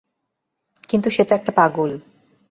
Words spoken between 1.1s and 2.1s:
সে তো একটা পাগল।